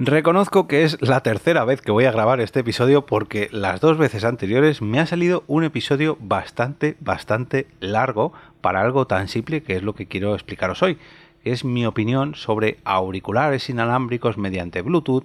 [0.00, 3.98] Reconozco que es la tercera vez que voy a grabar este episodio porque las dos
[3.98, 9.74] veces anteriores me ha salido un episodio bastante, bastante largo para algo tan simple que
[9.74, 10.98] es lo que quiero explicaros hoy.
[11.42, 15.24] Es mi opinión sobre auriculares inalámbricos mediante Bluetooth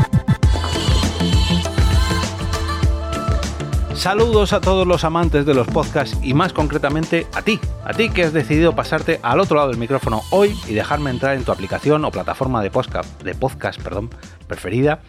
[4.01, 8.09] Saludos a todos los amantes de los podcasts y más concretamente a ti, a ti
[8.09, 11.51] que has decidido pasarte al otro lado del micrófono hoy y dejarme entrar en tu
[11.51, 14.09] aplicación o plataforma de podcast, de podcast perdón,
[14.47, 15.01] preferida.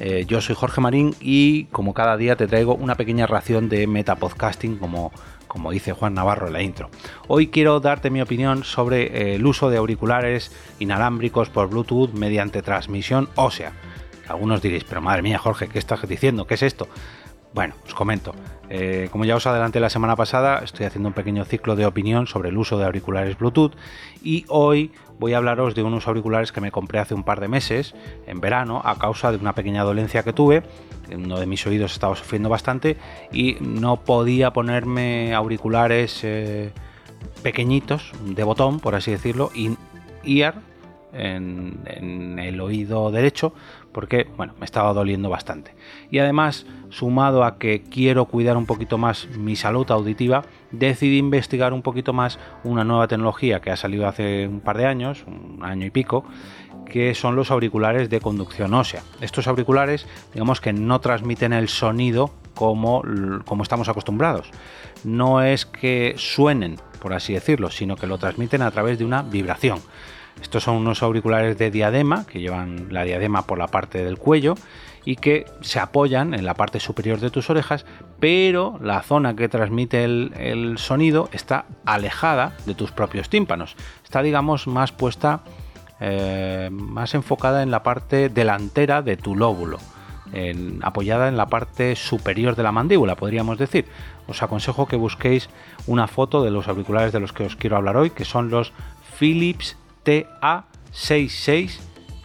[0.00, 3.86] Eh, yo soy Jorge Marín y como cada día te traigo una pequeña ración de
[3.86, 5.12] metapodcasting como,
[5.46, 6.90] como dice Juan Navarro en la intro.
[7.28, 12.62] Hoy quiero darte mi opinión sobre eh, el uso de auriculares inalámbricos por Bluetooth mediante
[12.62, 13.74] transmisión ósea.
[14.26, 16.48] Algunos diréis, pero madre mía Jorge, ¿qué estás diciendo?
[16.48, 16.88] ¿Qué es esto?
[17.52, 18.32] Bueno, os comento.
[18.68, 22.28] Eh, como ya os adelanté la semana pasada, estoy haciendo un pequeño ciclo de opinión
[22.28, 23.72] sobre el uso de auriculares Bluetooth
[24.22, 27.48] y hoy voy a hablaros de unos auriculares que me compré hace un par de
[27.48, 27.94] meses,
[28.28, 30.62] en verano, a causa de una pequeña dolencia que tuve.
[31.12, 32.96] Uno de mis oídos estaba sufriendo bastante
[33.32, 36.70] y no podía ponerme auriculares eh,
[37.42, 40.54] pequeñitos, de botón, por así decirlo, in-ear,
[41.12, 43.52] en, en, el oído derecho
[43.92, 45.74] porque bueno me estaba doliendo bastante.
[46.10, 51.72] Y además sumado a que quiero cuidar un poquito más mi salud auditiva decidí investigar
[51.72, 55.60] un poquito más una nueva tecnología que ha salido hace un par de años un
[55.62, 56.24] año y pico
[56.86, 59.02] que son los auriculares de conducción ósea.
[59.20, 63.02] Estos auriculares digamos que no transmiten el sonido como,
[63.44, 64.50] como estamos acostumbrados.
[65.04, 69.22] No es que suenen por así decirlo sino que lo transmiten a través de una
[69.22, 69.80] vibración
[70.40, 74.54] estos son unos auriculares de diadema que llevan la diadema por la parte del cuello
[75.04, 77.86] y que se apoyan en la parte superior de tus orejas,
[78.18, 83.76] pero la zona que transmite el, sonido está alejada de tus propios tímpanos.
[84.04, 85.40] Está, digamos, más puesta,
[86.00, 89.78] eh, más enfocada en la parte delantera de tu lóbulo.
[90.82, 93.86] apoyada en la parte superior de la mandíbula, podríamos decir.
[94.28, 95.50] Os aconsejo que busquéis
[95.88, 98.72] una foto de los auriculares de los que os quiero hablar hoy, que son los
[99.18, 101.78] Philips TA66,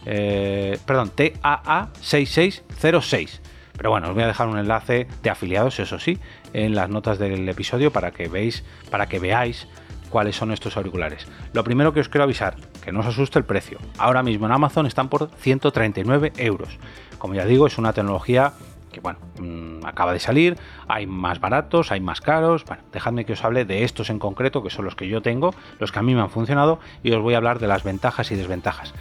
[0.06, 3.40] eh, perdón, TAA6606.
[3.76, 6.18] Pero bueno, os voy a dejar un enlace de afiliados, eso sí,
[6.52, 9.68] en las notas del episodio para que veáis, para que veáis
[10.08, 11.26] cuáles son estos auriculares.
[11.52, 13.78] Lo primero que os quiero avisar, que no os asuste el precio.
[13.98, 16.78] Ahora mismo en Amazon están por 139 euros.
[17.18, 18.52] Como ya digo, es una tecnología
[18.96, 20.56] que bueno, mm, acaba de salir,
[20.88, 24.62] hay más baratos, hay más caros, bueno, dejadme que os hable de estos en concreto,
[24.62, 27.20] que son los que yo tengo, los que a mí me han funcionado, y os
[27.20, 28.94] voy a hablar de las ventajas y desventajas.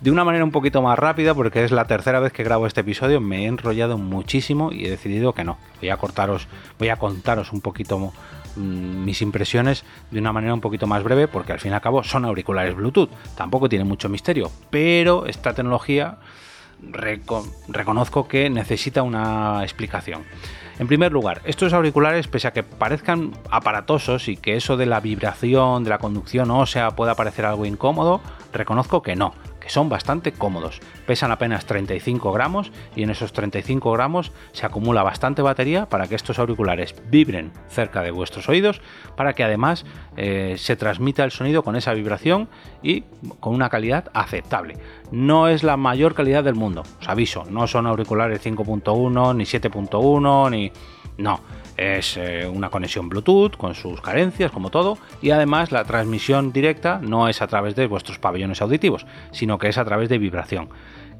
[0.00, 2.80] De una manera un poquito más rápida, porque es la tercera vez que grabo este
[2.80, 5.58] episodio, me he enrollado muchísimo y he decidido que no.
[5.80, 6.48] Voy a cortaros,
[6.80, 8.12] voy a contaros un poquito
[8.56, 11.80] mm, mis impresiones de una manera un poquito más breve, porque al fin y al
[11.80, 13.10] cabo son auriculares Bluetooth.
[13.36, 16.18] Tampoco tiene mucho misterio, pero esta tecnología
[16.80, 20.24] reconozco que necesita una explicación.
[20.78, 25.00] En primer lugar, estos auriculares, pese a que parezcan aparatosos y que eso de la
[25.00, 28.20] vibración, de la conducción ósea pueda parecer algo incómodo,
[28.52, 29.32] reconozco que no
[29.68, 30.80] son bastante cómodos.
[31.06, 36.14] Pesan apenas 35 gramos y en esos 35 gramos se acumula bastante batería para que
[36.14, 38.80] estos auriculares vibren cerca de vuestros oídos,
[39.16, 39.84] para que además
[40.16, 42.48] eh, se transmita el sonido con esa vibración
[42.82, 43.02] y
[43.40, 44.78] con una calidad aceptable.
[45.10, 50.50] No es la mayor calidad del mundo, os aviso, no son auriculares 5.1 ni 7.1
[50.50, 50.72] ni...
[51.18, 51.40] No,
[51.76, 57.00] es eh, una conexión Bluetooth con sus carencias, como todo, y además la transmisión directa
[57.02, 60.68] no es a través de vuestros pabellones auditivos, sino que es a través de vibración.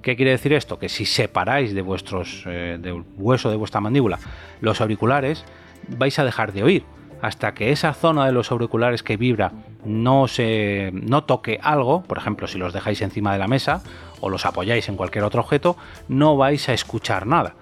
[0.02, 0.78] ¿Qué quiere decir esto?
[0.78, 4.18] Que si separáis de vuestros eh, del hueso de vuestra mandíbula
[4.60, 5.44] los auriculares,
[5.88, 6.84] vais a dejar de oír.
[7.22, 9.52] Hasta que esa zona de los auriculares que vibra
[9.84, 13.82] no se no toque algo, por ejemplo, si los dejáis encima de la mesa
[14.20, 15.76] o los apoyáis en cualquier otro objeto,
[16.08, 17.54] no vais a escuchar nada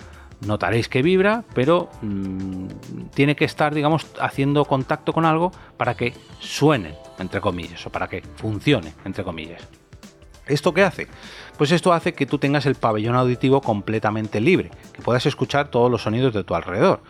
[0.47, 2.67] notaréis que vibra, pero mm,
[3.15, 8.09] tiene que estar, digamos, haciendo contacto con algo para que suene, entre comillas, o para
[8.09, 9.63] que funcione, entre comillas.
[10.47, 11.09] ¿Esto qué hace?
[11.57, 15.91] Pues esto hace que tú tengas el pabellón auditivo completamente libre, que puedas escuchar todos
[15.91, 17.01] los sonidos de tu alrededor,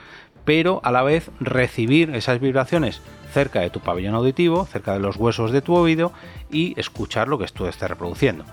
[0.45, 3.01] pero a la vez recibir esas vibraciones
[3.33, 6.13] cerca de tu pabellón auditivo, cerca de los huesos de tu oído
[6.51, 8.45] y escuchar lo que tú estés reproduciendo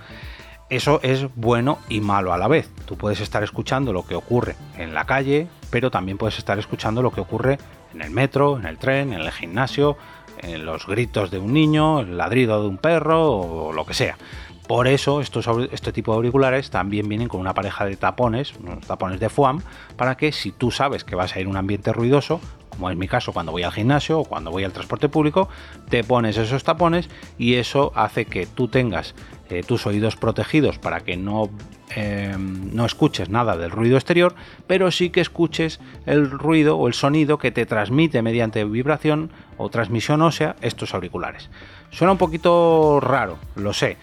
[0.72, 2.70] eso es bueno y malo a la vez.
[2.86, 7.02] Tú puedes estar escuchando lo que ocurre en la calle, pero también puedes estar escuchando
[7.02, 7.60] lo que ocurre
[7.94, 9.98] en el metro, en el tren, en el gimnasio,
[10.38, 14.18] en los gritos de un niño, el ladrido de un perro o lo que sea.
[14.66, 18.88] Por eso estos, este tipo de auriculares también vienen con una pareja de tapones, unos
[18.88, 19.62] tapones de FUAM,
[19.98, 22.40] para que si tú sabes que vas a ir a un ambiente ruidoso,
[22.70, 25.50] como es mi caso cuando voy al gimnasio o cuando voy al transporte público,
[25.90, 29.14] te pones esos tapones y eso hace que tú tengas
[29.52, 31.50] eh, tus oídos protegidos para que no,
[31.96, 34.34] eh, no escuches nada del ruido exterior,
[34.66, 39.70] pero sí que escuches el ruido o el sonido que te transmite mediante vibración o
[39.70, 41.50] transmisión ósea estos auriculares.
[41.90, 43.98] Suena un poquito raro, lo sé.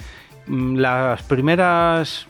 [0.47, 2.27] Mm, las primeras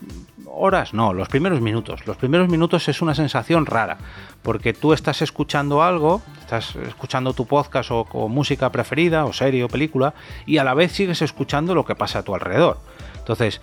[0.59, 2.07] horas, no, los primeros minutos.
[2.07, 3.99] Los primeros minutos es una sensación rara,
[4.43, 9.69] porque tú estás escuchando algo, estás escuchando tu podcast o, música preferida, o serie o
[9.69, 10.15] película,
[10.47, 12.79] y a la vez sigues escuchando lo que pasa a tu alrededor.
[13.19, 13.61] Entonces,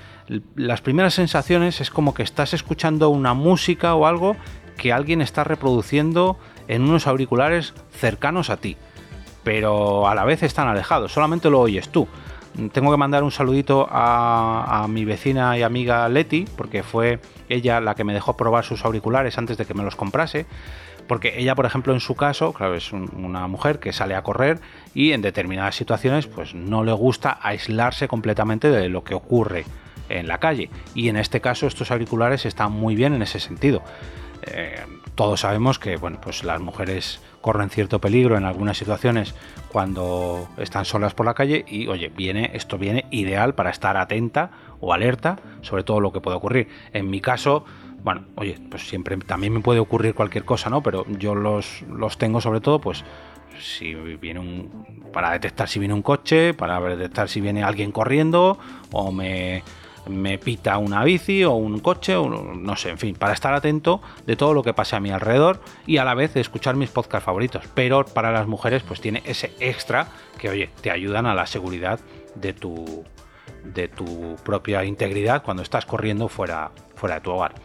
[0.55, 4.35] las primeras sensaciones es como que estás escuchando una música o algo
[4.77, 6.37] que alguien está reproduciendo
[6.67, 8.77] en unos auriculares cercanos a ti,
[9.43, 12.07] pero a la vez están alejados, solamente lo oyes tú
[12.71, 17.19] tengo que mandar un saludito a, mi vecina y amiga Leti, porque fue
[17.49, 20.45] ella la que me dejó probar sus auriculares antes de que me los comprase.
[21.07, 24.59] Porque ella, por ejemplo, en su caso, claro, es una mujer que sale a correr
[24.95, 29.65] y en determinadas situaciones, pues no le gusta aislarse completamente de lo que ocurre
[30.09, 30.69] en la calle.
[30.95, 33.83] Y en este caso, estos auriculares están muy bien en ese sentido.
[34.43, 34.79] Eh,
[35.15, 39.33] todos sabemos que bueno, pues las mujeres corren cierto peligro en algunas situaciones
[39.69, 44.51] cuando están solas por la calle y oye, viene, esto viene ideal para estar atenta
[44.79, 46.67] o alerta sobre todo lo que puede ocurrir.
[46.91, 47.65] En mi caso,
[48.03, 50.83] bueno, oye, pues siempre también me puede ocurrir cualquier cosa, ¿no?
[50.83, 53.03] Pero yo los, los tengo sobre todo, pues
[53.59, 58.57] si viene un para detectar si viene un coche, para detectar si viene alguien corriendo
[58.91, 59.63] o me
[60.07, 64.01] me pita una bici o un coche o no sé, en fin, para estar atento
[64.25, 67.25] de todo lo que pase a mi alrededor y a la vez escuchar mis podcasts
[67.25, 67.63] favoritos.
[67.73, 70.07] Pero para las mujeres pues tiene ese extra
[70.37, 71.99] que oye, te ayudan a la seguridad
[72.35, 73.03] de tu
[73.63, 77.55] de tu propia integridad cuando estás corriendo fuera, fuera de tu hogar.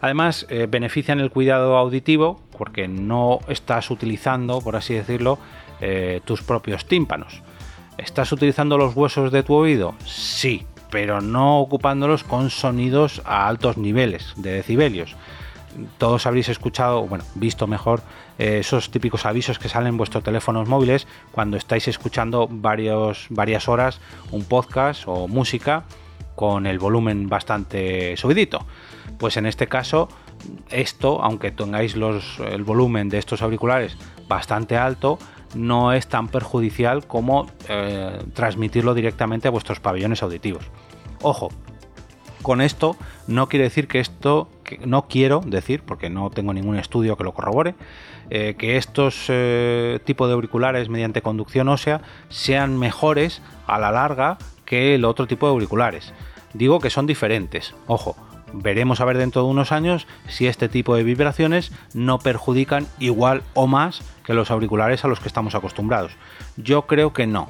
[0.00, 5.38] Además, eh, benefician el cuidado auditivo porque no estás utilizando, por así decirlo,
[5.80, 7.42] eh, tus propios tímpanos.
[7.96, 9.94] ¿Estás utilizando los huesos de tu oído?
[10.04, 15.16] Sí, pero no ocupándolos con sonidos a altos niveles de decibelios.
[15.98, 18.02] Todos habréis escuchado, bueno, visto mejor,
[18.38, 23.68] eh, esos típicos avisos que salen en vuestros teléfonos móviles cuando estáis escuchando varios, varias
[23.68, 24.00] horas
[24.30, 25.84] un podcast o música
[26.34, 28.64] con el volumen bastante subidito.
[29.18, 30.08] Pues en este caso,
[30.70, 33.96] esto, aunque tengáis los, el volumen de estos auriculares
[34.28, 35.18] bastante alto,
[35.54, 40.64] no es tan perjudicial como eh, transmitirlo directamente a vuestros pabellones auditivos.
[41.22, 41.50] Ojo,
[42.42, 42.96] con esto
[43.26, 44.48] no quiere decir que esto,
[44.84, 47.74] no quiero decir, porque no tengo ningún estudio que lo corrobore,
[48.30, 54.38] eh, que estos eh, tipos de auriculares mediante conducción ósea sean mejores a la larga
[54.64, 56.12] que el otro tipo de auriculares.
[56.54, 58.16] Digo que son diferentes, ojo,
[58.56, 63.42] veremos a ver dentro de unos años si este tipo de vibraciones no perjudican igual
[63.54, 66.12] o más que los auriculares a los que estamos acostumbrados.
[66.56, 67.48] Yo creo que no,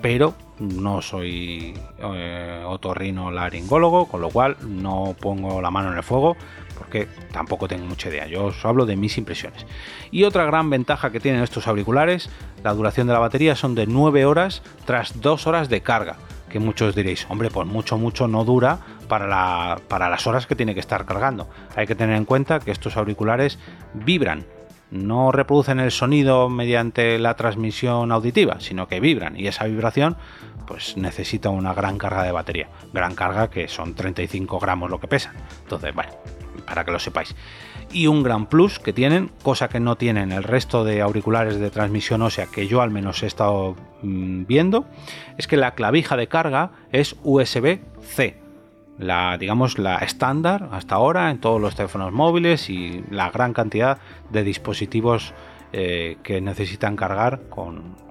[0.00, 6.02] pero no soy eh, otorrino laringólogo, con lo cual no pongo la mano en el
[6.02, 6.36] fuego
[6.76, 8.26] porque tampoco tengo mucha idea.
[8.26, 9.66] Yo os hablo de mis impresiones.
[10.10, 12.30] Y otra gran ventaja que tienen estos auriculares,
[12.62, 16.16] la duración de la batería son de 9 horas tras 2 horas de carga.
[16.48, 20.80] Que muchos diréis, hombre, pues mucho, mucho no dura para, las horas que tiene que
[20.80, 21.48] estar cargando.
[21.74, 23.58] Hay que tener en cuenta que estos auriculares
[23.94, 24.44] vibran
[24.90, 30.16] no reproducen el sonido mediante la transmisión auditiva, sino que vibran y esa vibración
[30.66, 32.68] pues necesita una gran carga de batería.
[32.92, 35.32] Gran carga que son 35 gramos lo que pesa.
[35.62, 36.12] Entonces, bueno,
[36.66, 37.34] para que lo sepáis.
[37.92, 41.70] Y un gran plus que tienen, cosa que no tienen el resto de auriculares de
[41.70, 44.86] transmisión ósea que yo al menos he estado mm, viendo,
[45.38, 48.45] es que la clavija de carga es USB-C
[48.98, 53.98] la digamos la estándar hasta ahora en todos los teléfonos móviles y la gran cantidad
[54.30, 55.34] de dispositivos
[55.72, 58.06] eh, que necesitan cargar con,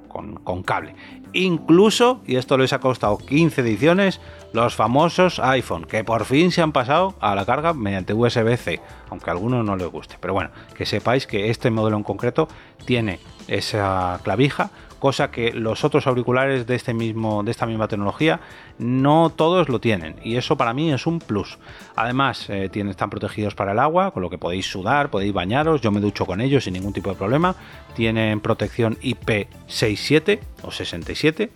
[0.63, 0.95] cable.
[1.33, 4.21] Incluso, y esto les ha costado 15 ediciones,
[4.55, 9.29] los famosos iPhone, que por fin se han pasado a la carga mediante USB-C, aunque
[9.29, 10.15] a algunos no les guste.
[10.19, 12.47] Pero bueno, que sepáis que este modelo en concreto
[12.85, 14.71] tiene esa clavija
[15.05, 18.39] cosa que los otros auriculares de, este mismo, de esta misma tecnología
[18.79, 21.59] no todos lo tienen y eso para mí es un plus.
[21.95, 25.81] Además, eh, tienen, están protegidos para el agua, con lo que podéis sudar, podéis bañaros,
[25.81, 27.55] yo me ducho con ellos sin ningún tipo de problema.
[27.93, 31.51] Tienen protección IP67 o 67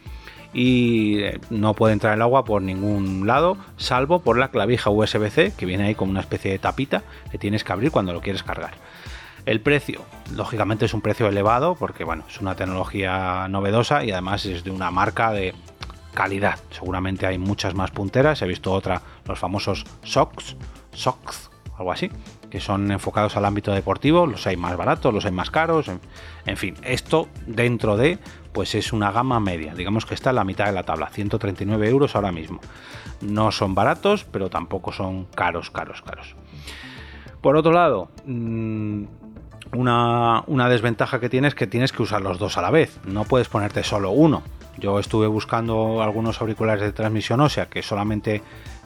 [0.54, 5.54] y eh, no puede entrar el agua por ningún lado, salvo por la clavija USB-C
[5.56, 8.44] que viene ahí como una especie de tapita que tienes que abrir cuando lo quieres
[8.44, 8.74] cargar.
[9.46, 10.02] El precio,
[10.36, 14.72] lógicamente es un precio elevado porque bueno, es una tecnología novedosa y además es de
[14.72, 15.54] una marca de
[16.14, 16.60] calidad.
[16.72, 18.42] Seguramente hay muchas más punteras.
[18.42, 20.56] He visto otra, los famosos SOX,
[20.94, 22.12] SOX, algo así,
[22.50, 24.26] que son enfocados al ámbito deportivo.
[24.26, 25.90] Los hay más baratos, los hay más caros.
[26.46, 28.20] En, fin, esto dentro de,
[28.52, 29.74] pues es una gama media.
[29.76, 32.60] Digamos que está en la mitad de la tabla, 139 euros ahora mismo.
[33.22, 36.36] No son baratos, pero tampoco son caros, caros, caros.
[37.42, 39.04] Por otro lado, mm,
[39.74, 43.00] una, una, desventaja que tienes es que tienes que usar los dos a la vez.
[43.06, 44.44] No puedes ponerte solo uno.
[44.78, 48.42] Yo estuve buscando algunos auriculares de transmisión ósea que solamente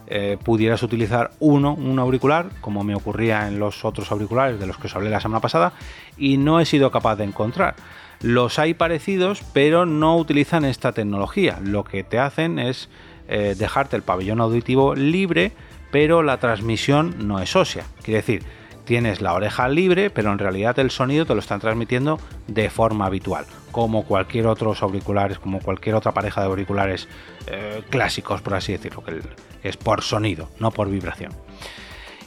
[0.06, 4.76] eh, pudieras utilizar uno, un auricular, como me ocurría en los otros auriculares de los
[4.76, 5.72] que os hablé la semana pasada,
[6.16, 7.74] y no he sido capaz de encontrar.
[8.20, 11.58] Los hay parecidos, pero no utilizan esta tecnología.
[11.62, 12.88] Lo que te hacen es
[13.28, 15.52] eh, dejarte el pabellón auditivo libre,
[15.90, 17.84] pero la transmisión no es ósea.
[18.02, 18.42] Quiere decir,
[18.84, 23.06] tienes la oreja libre, pero en realidad el sonido te lo están transmitiendo de forma
[23.06, 27.08] habitual, como cualquier otros auriculares, como cualquier otra pareja de auriculares
[27.48, 29.20] eh, clásicos, por así decirlo, que
[29.64, 31.32] es por sonido, no por vibración.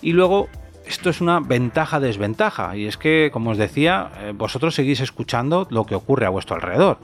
[0.01, 0.50] Y luego,
[0.86, 5.86] esto es una ventaja-desventaja, y es que, como os decía, eh, vosotros seguís escuchando lo
[5.86, 6.98] que ocurre a vuestro alrededor.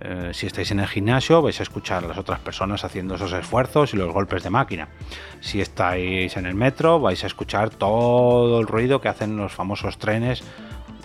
[0.00, 3.32] Eh, si estáis en el gimnasio vais a escuchar a las otras personas haciendo esos
[3.32, 4.88] esfuerzos y los golpes de máquina.
[5.40, 9.98] Si estáis en el metro vais a escuchar todo el ruido que hacen los famosos
[9.98, 10.42] trenes,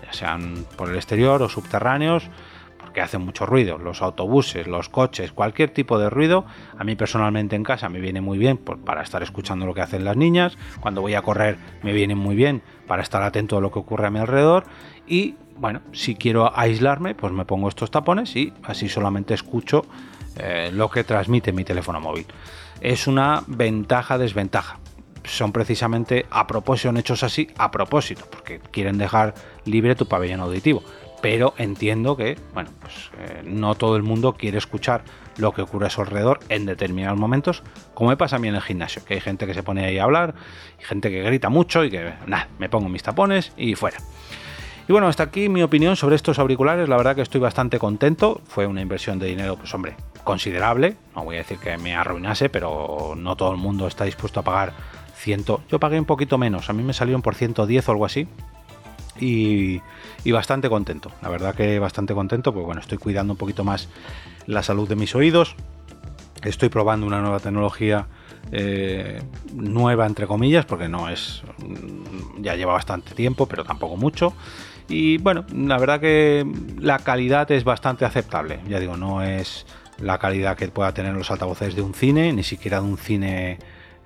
[0.04, 2.32] ya sean por el exterior o subterráneos,
[2.80, 3.78] porque hacen mucho ruido.
[3.78, 6.46] Los autobuses, los coches, cualquier tipo de ruido.
[6.78, 10.06] A mí personalmente en casa me viene muy bien para estar escuchando lo que hacen
[10.06, 10.58] las niñas.
[10.80, 14.08] Cuando voy a correr me viene muy bien para estar atento a lo que ocurre
[14.08, 14.64] a mi alrededor.
[15.06, 19.86] Y bueno, si quiero aislarme, pues me pongo estos tapones y así solamente escucho
[20.38, 22.26] eh, lo que transmite mi teléfono móvil.
[22.80, 24.80] Es una ventaja-desventaja.
[25.26, 29.34] Son precisamente a propósito, hechos así a propósito, porque quieren dejar
[29.66, 30.82] libre tu pabellón auditivo.
[31.22, 35.04] Pero entiendo que, bueno, pues eh, no todo el mundo quiere escuchar
[35.38, 38.56] lo que ocurre a su alrededor en determinados momentos, como me pasa a mí en
[38.56, 40.36] el gimnasio, que hay gente que se pone ahí a hablar,
[40.80, 43.98] y gente que grita mucho y que, nada, me pongo mis tapones y fuera.
[44.90, 46.90] Y bueno, hasta aquí mi opinión sobre estos auriculares.
[46.90, 48.42] La verdad que estoy bastante contento.
[48.48, 50.96] Fue una inversión de dinero, pues hombre, considerable.
[51.16, 54.44] No voy a decir que me arruinase, pero no todo el mundo está dispuesto a
[54.44, 54.74] pagar
[55.14, 55.46] 100.
[55.70, 56.72] Yo pagué un poquito menos.
[56.72, 58.28] A mí me salieron por 110 o algo así.
[59.20, 59.82] Y,
[60.32, 61.12] bastante contento.
[61.22, 63.90] La verdad que bastante contento, pues bueno, estoy cuidando un poquito más
[64.46, 65.56] la salud de mis oídos.
[66.44, 68.08] Estoy probando una nueva tecnología
[68.52, 69.22] eh,
[69.54, 71.44] nueva, entre comillas, porque no es.
[72.40, 74.34] ya lleva bastante tiempo, pero tampoco mucho.
[74.88, 76.46] Y bueno, la verdad que
[76.80, 78.60] la calidad es bastante aceptable.
[78.68, 79.66] Ya digo, no es
[80.00, 83.60] la calidad que pueda tener los altavoces de un cine, ni siquiera de un cine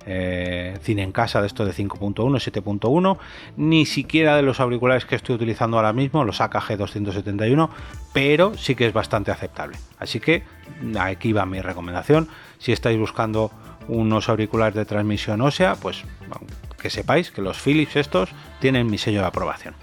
[0.06, 3.18] eh, cine en casa de esto de 5.1, 7.1,
[3.56, 7.70] ni siquiera de los auriculares que estoy utilizando ahora mismo, los AKG 271,
[8.12, 9.76] pero sí que es bastante aceptable.
[9.98, 10.42] Así que
[10.98, 12.28] aquí va mi recomendación.
[12.58, 13.50] Si estáis buscando
[13.88, 16.04] unos auriculares de transmisión ósea, pues
[16.78, 18.30] que sepáis que los Philips estos
[18.60, 19.74] tienen mi sello de aprobación.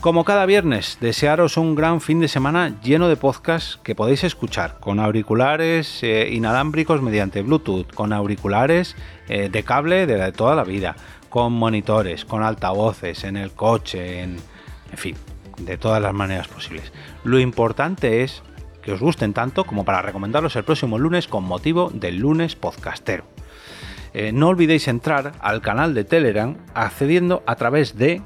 [0.00, 4.78] Como cada viernes, desearos un gran fin de semana lleno de podcasts que podéis escuchar
[4.78, 8.94] con auriculares eh, inalámbricos mediante Bluetooth, con auriculares
[9.28, 10.94] eh, de cable de, toda la vida,
[11.28, 14.38] con monitores, con altavoces, en el coche, en,
[14.94, 15.16] fin,
[15.58, 16.92] de todas las maneras posibles.
[17.24, 18.44] Lo importante es
[18.82, 23.24] que os gusten tanto como para recomendarlos el próximo lunes con motivo del lunes podcastero.
[24.14, 28.22] Eh, no olvidéis entrar al canal de Telegram accediendo a través de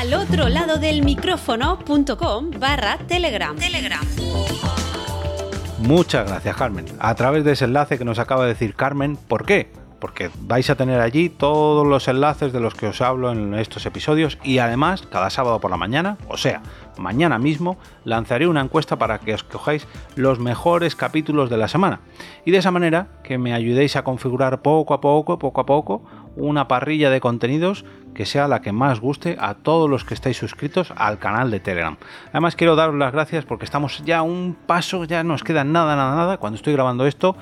[0.00, 3.54] al otro lado del micrófono.com barra telegram.
[3.54, 4.00] telegram.
[5.80, 6.86] Muchas gracias Carmen.
[6.98, 9.70] A través de ese enlace que nos acaba de decir Carmen, ¿por qué?
[10.00, 13.86] porque vais a tener allí todos los enlaces de los que os hablo en estos
[13.86, 16.62] episodios y además cada sábado por la mañana, o sea,
[16.96, 22.00] mañana mismo, lanzaré una encuesta para que os cojáis los mejores capítulos de la semana
[22.44, 26.02] y de esa manera que me ayudéis a configurar poco a poco, poco a poco,
[26.36, 27.84] una parrilla de contenidos
[28.14, 31.60] que sea la que más guste a todos los que estáis suscritos al canal de
[31.60, 31.96] Telegram.
[32.30, 36.16] Además quiero daros las gracias porque estamos ya un paso, ya nos queda nada, nada,
[36.16, 36.36] nada.
[36.38, 37.36] Cuando estoy grabando esto,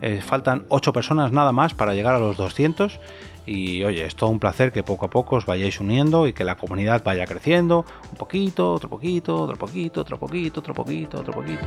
[0.00, 3.00] eh, faltan 8 personas nada más para llegar a los 200
[3.44, 6.44] y oye, es todo un placer que poco a poco os vayáis uniendo y que
[6.44, 11.32] la comunidad vaya creciendo un poquito, otro poquito, otro poquito, otro poquito, otro poquito, otro
[11.32, 11.66] poquito.